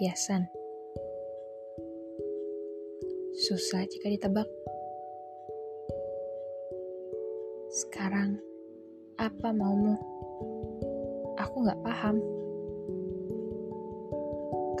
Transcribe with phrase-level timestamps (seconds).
[0.00, 0.48] pelampiasan.
[3.36, 4.48] Susah jika ditebak.
[7.68, 8.40] Sekarang,
[9.20, 10.00] apa maumu?
[11.36, 12.16] Aku gak paham.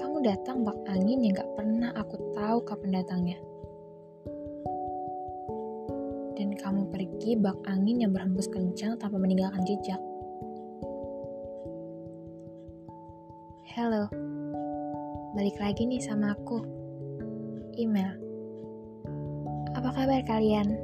[0.00, 3.38] Kamu datang bak angin yang gak pernah aku tahu kapan datangnya.
[6.40, 10.00] Dan kamu pergi bak angin yang berhembus kencang tanpa meninggalkan jejak.
[13.76, 14.08] Halo,
[15.30, 16.58] balik lagi nih sama aku.
[17.78, 18.18] Email.
[19.78, 20.74] Apa kabar kalian?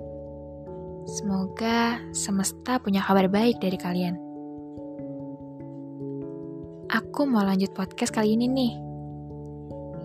[1.06, 4.14] Semoga semesta punya kabar baik dari kalian.
[6.86, 8.72] Aku mau lanjut podcast kali ini nih.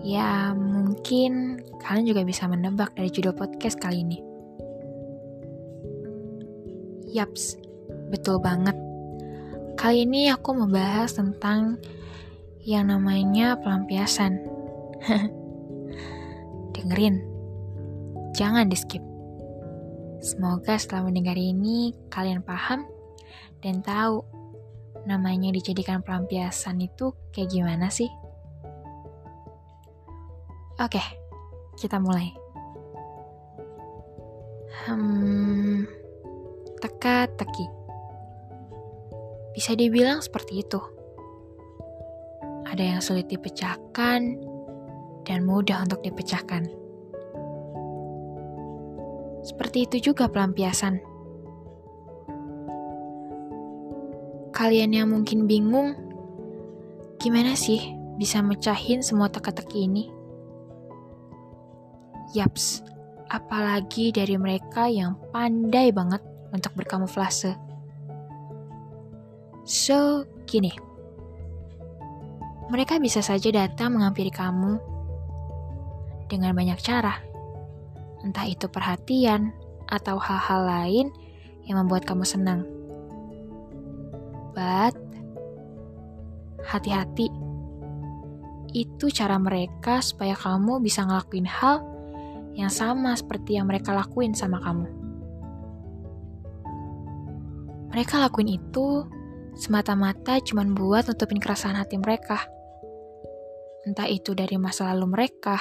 [0.02, 4.18] Ya, mungkin kalian juga bisa menebak dari judul podcast kali ini.
[7.14, 7.54] Yaps,
[8.10, 8.74] betul banget.
[9.78, 11.78] Kali ini aku membahas tentang
[12.62, 14.38] yang namanya pelampiasan.
[16.74, 17.18] Dengerin,
[18.38, 19.02] jangan di skip.
[20.22, 22.86] Semoga setelah mendengar ini kalian paham
[23.58, 24.22] dan tahu
[25.02, 28.06] namanya dijadikan pelampiasan itu kayak gimana sih?
[30.78, 31.02] Oke,
[31.74, 32.30] kita mulai.
[34.86, 35.86] Hmm,
[36.78, 37.66] teka-teki.
[39.54, 40.91] Bisa dibilang seperti itu.
[42.72, 44.20] Ada yang sulit dipecahkan
[45.28, 46.72] dan mudah untuk dipecahkan.
[49.44, 50.96] Seperti itu juga pelampiasan.
[54.56, 55.92] Kalian yang mungkin bingung,
[57.20, 60.04] gimana sih bisa mecahin semua teka-teki ini?
[62.32, 62.80] Yaps,
[63.28, 66.24] apalagi dari mereka yang pandai banget
[66.56, 67.52] untuk berkamuflase.
[69.68, 70.91] So, gini.
[72.72, 74.80] Mereka bisa saja datang menghampiri kamu
[76.32, 77.20] dengan banyak cara
[78.24, 79.52] entah itu perhatian
[79.90, 81.06] atau hal-hal lain
[81.68, 82.64] yang membuat kamu senang.
[84.56, 84.96] But,
[86.64, 87.28] hati-hati.
[88.72, 91.84] Itu cara mereka supaya kamu bisa ngelakuin hal
[92.56, 94.88] yang sama seperti yang mereka lakuin sama kamu.
[97.92, 99.04] Mereka lakuin itu
[99.52, 102.40] semata-mata cuma buat nutupin keresahan hati mereka.
[103.82, 105.58] Entah itu dari masa lalu mereka,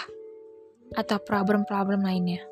[0.93, 2.43] atau problem-problem lainnya.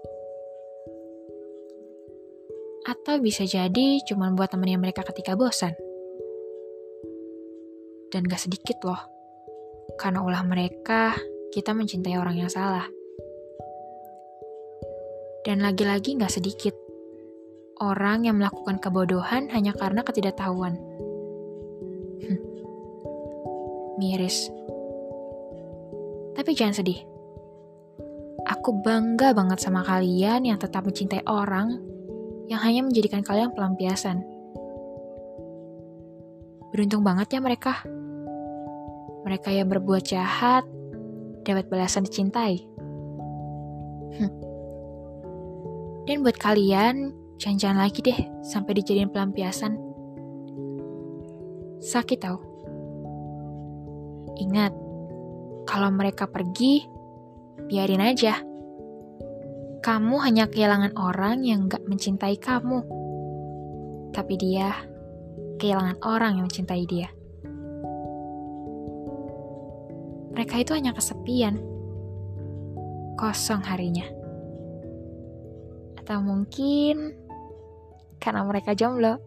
[2.88, 5.75] Atau bisa jadi cuma buat temennya mereka ketika bosan.
[8.09, 8.97] Dan gak sedikit loh,
[10.02, 11.13] karena ulah mereka,
[11.53, 12.90] kita mencintai orang yang salah.
[15.46, 16.74] Dan lagi-lagi gak sedikit,
[17.78, 20.74] orang yang melakukan kebodohan hanya karena ketidaktahuan.
[22.25, 22.40] Hm.
[24.01, 24.50] Miris.
[26.40, 27.04] Tapi jangan sedih
[28.48, 31.76] Aku bangga banget sama kalian yang tetap mencintai orang
[32.50, 34.26] yang hanya menjadikan kalian pelampiasan.
[36.74, 37.86] Beruntung banget ya mereka.
[39.22, 40.66] Mereka yang berbuat jahat
[41.46, 42.66] dapat balasan dicintai.
[44.18, 44.32] Hm.
[46.10, 49.78] Dan buat kalian, jangan-jangan lagi deh sampai dijadiin pelampiasan.
[51.86, 52.42] Sakit tau.
[54.42, 54.74] Ingat,
[55.69, 56.81] kalau mereka pergi,
[57.69, 58.41] biarin aja.
[59.85, 62.81] Kamu hanya kehilangan orang yang gak mencintai kamu.
[64.09, 64.74] Tapi dia
[65.62, 67.13] kehilangan orang yang mencintai dia.
[70.34, 71.62] Mereka itu hanya kesepian.
[73.22, 74.09] Kosong harinya.
[76.01, 77.13] Atau mungkin
[78.18, 79.22] karena mereka jomblo.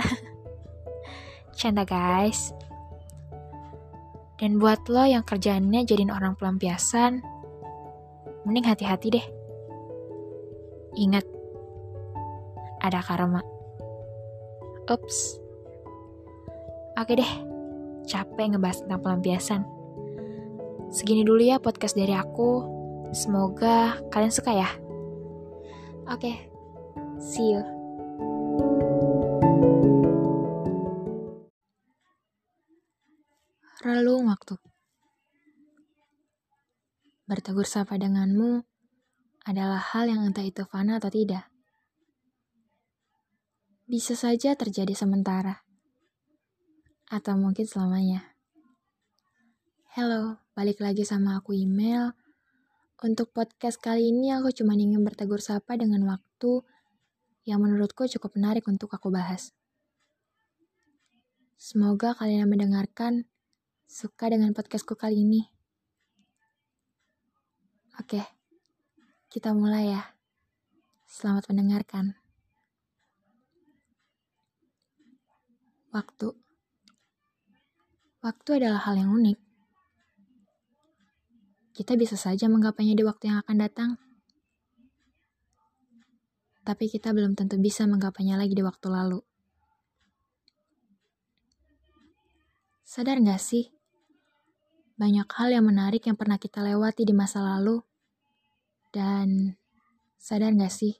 [1.60, 2.65] Canda guys.
[4.36, 7.24] Dan buat lo yang kerjaannya jadiin orang pelampiasan,
[8.44, 9.26] mending hati-hati deh.
[10.96, 11.24] Ingat,
[12.84, 13.40] ada karma.
[14.86, 15.40] Ups.
[16.96, 17.32] Oke deh,
[18.08, 19.60] capek ngebahas tentang pelampiasan.
[20.88, 22.64] Segini dulu ya podcast dari aku.
[23.12, 24.70] Semoga kalian suka ya.
[26.06, 26.38] Oke,
[27.18, 27.75] see you.
[37.26, 38.62] Bertegur sapa denganmu
[39.50, 41.50] adalah hal yang entah itu fana atau tidak.
[43.82, 45.66] Bisa saja terjadi sementara.
[47.10, 48.30] Atau mungkin selamanya.
[49.98, 52.14] Halo, balik lagi sama aku email.
[53.02, 56.62] Untuk podcast kali ini aku cuma ingin bertegur sapa dengan waktu
[57.42, 59.50] yang menurutku cukup menarik untuk aku bahas.
[61.58, 63.26] Semoga kalian yang mendengarkan
[63.90, 65.55] suka dengan podcastku kali ini.
[67.96, 68.20] Oke,
[69.32, 70.02] kita mulai ya.
[71.08, 72.12] Selamat mendengarkan.
[75.96, 76.36] Waktu.
[78.20, 79.38] Waktu adalah hal yang unik.
[81.72, 83.90] Kita bisa saja menggapainya di waktu yang akan datang.
[86.68, 89.24] Tapi kita belum tentu bisa menggapainya lagi di waktu lalu.
[92.84, 93.75] Sadar gak sih?
[94.96, 97.84] Banyak hal yang menarik yang pernah kita lewati di masa lalu.
[98.88, 99.52] Dan
[100.16, 100.96] sadar gak sih?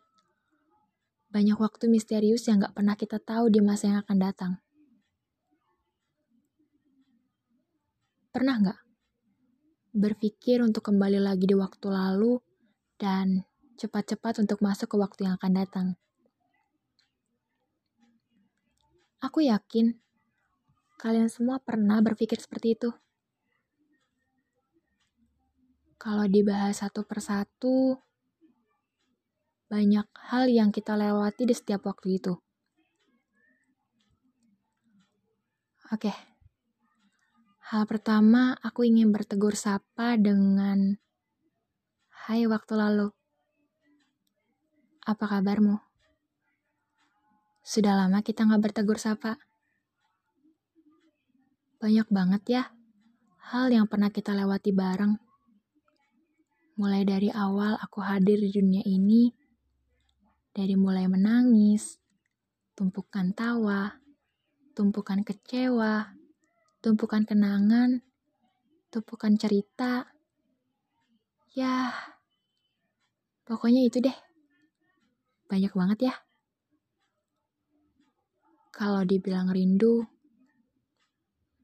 [1.32, 4.52] Banyak waktu misterius yang gak pernah kita tahu di masa yang akan datang.
[8.36, 8.80] Pernah gak
[9.96, 12.36] berpikir untuk kembali lagi di waktu lalu
[13.00, 13.48] dan
[13.80, 15.86] cepat-cepat untuk masuk ke waktu yang akan datang?
[19.24, 19.96] Aku yakin
[20.96, 22.88] Kalian semua pernah berpikir seperti itu?
[26.06, 27.98] Kalau dibahas satu persatu,
[29.66, 32.38] banyak hal yang kita lewati di setiap waktu itu.
[35.90, 36.14] Oke.
[37.74, 40.94] Hal pertama, aku ingin bertegur sapa dengan
[42.14, 43.10] Hai waktu lalu.
[45.10, 45.74] Apa kabarmu?
[47.66, 49.42] Sudah lama kita nggak bertegur sapa.
[51.82, 52.62] Banyak banget ya
[53.50, 55.25] hal yang pernah kita lewati bareng.
[56.76, 59.32] Mulai dari awal aku hadir di dunia ini,
[60.52, 61.96] dari mulai menangis,
[62.76, 63.96] tumpukan tawa,
[64.76, 66.12] tumpukan kecewa,
[66.84, 68.04] tumpukan kenangan,
[68.92, 70.04] tumpukan cerita.
[71.56, 71.96] Ya,
[73.48, 74.16] pokoknya itu deh.
[75.48, 76.14] Banyak banget ya.
[78.68, 80.04] Kalau dibilang rindu,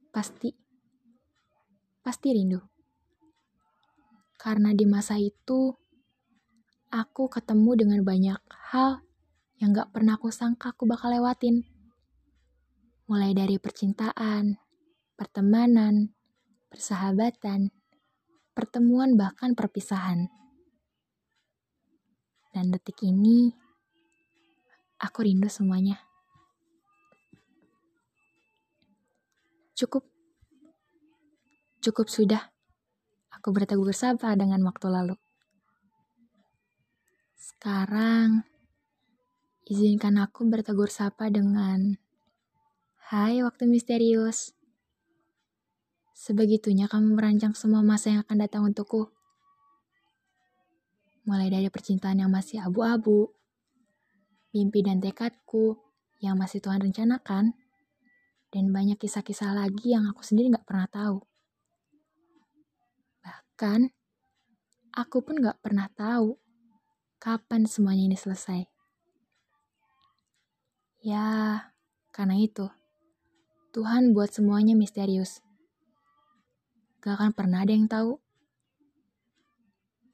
[0.08, 0.56] pasti
[2.00, 2.71] pasti rindu.
[4.42, 5.70] Karena di masa itu
[6.90, 8.40] aku ketemu dengan banyak
[8.74, 9.06] hal
[9.62, 11.62] yang gak pernah aku sangka aku bakal lewatin.
[13.06, 14.58] Mulai dari percintaan,
[15.14, 16.10] pertemanan,
[16.74, 17.70] persahabatan,
[18.50, 20.26] pertemuan bahkan perpisahan.
[22.50, 23.54] Dan detik ini,
[24.98, 26.02] aku rindu semuanya.
[29.78, 30.02] Cukup.
[31.78, 32.51] Cukup sudah.
[33.42, 35.18] Aku bertegur sapa dengan waktu lalu.
[37.34, 38.46] Sekarang,
[39.66, 41.98] izinkan aku bertegur sapa dengan
[43.10, 44.54] Hai waktu misterius.
[46.14, 49.10] Sebegitunya kamu merancang semua masa yang akan datang untukku.
[51.26, 53.26] Mulai dari percintaan yang masih abu-abu,
[54.54, 55.82] mimpi dan tekadku
[56.22, 57.58] yang masih Tuhan rencanakan,
[58.54, 61.31] dan banyak kisah-kisah lagi yang aku sendiri gak pernah tahu.
[63.62, 63.94] Bahkan,
[64.90, 66.34] aku pun gak pernah tahu
[67.22, 68.66] kapan semuanya ini selesai.
[70.98, 71.70] Ya,
[72.10, 72.66] karena itu,
[73.70, 75.46] Tuhan buat semuanya misterius.
[77.06, 78.18] Gak akan pernah ada yang tahu.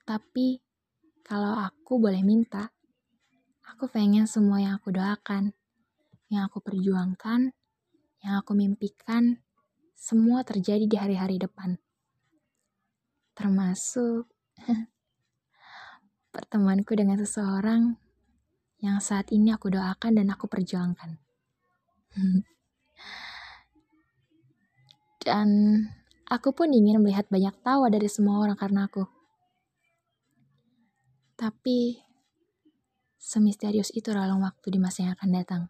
[0.05, 0.61] Tapi,
[1.25, 2.69] kalau aku boleh minta,
[3.65, 5.57] aku pengen semua yang aku doakan,
[6.29, 7.49] yang aku perjuangkan,
[8.21, 9.41] yang aku mimpikan
[9.97, 11.81] semua terjadi di hari-hari depan.
[13.39, 14.27] Termasuk
[16.35, 17.95] pertemuanku dengan seseorang
[18.83, 21.23] yang saat ini aku doakan dan aku perjuangkan.
[25.23, 25.49] dan
[26.27, 29.07] aku pun ingin melihat banyak tawa dari semua orang karena aku.
[31.39, 32.03] Tapi,
[33.23, 35.63] semisterius itu relung waktu di masa yang akan datang.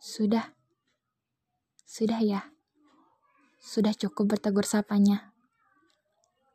[0.00, 0.56] Sudah.
[1.84, 2.53] Sudah ya.
[3.64, 5.32] Sudah cukup bertegur sapanya.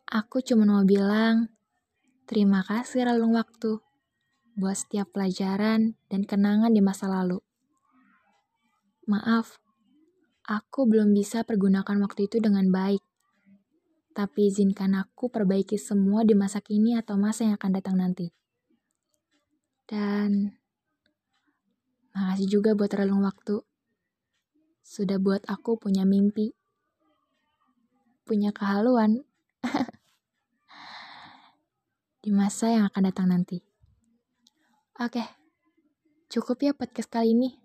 [0.06, 1.50] Aku cuma mau bilang,
[2.30, 3.82] terima kasih relung waktu
[4.54, 7.42] buat setiap pelajaran dan kenangan di masa lalu.
[9.10, 9.58] Maaf,
[10.46, 13.02] aku belum bisa pergunakan waktu itu dengan baik.
[14.14, 18.30] Tapi izinkan aku perbaiki semua di masa kini atau masa yang akan datang nanti.
[19.90, 20.60] Dan
[22.20, 23.64] Makasih juga buat relung waktu.
[24.84, 26.52] Sudah buat aku punya mimpi.
[28.30, 29.26] Punya kehaluan.
[32.22, 33.66] Di masa yang akan datang nanti.
[35.02, 35.26] Oke.
[36.30, 37.58] Cukup ya podcast kali ini.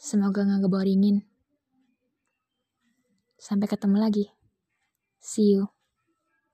[0.00, 1.28] Semoga gak ngeboringin.
[3.36, 4.24] Sampai ketemu lagi.
[5.20, 5.75] See you.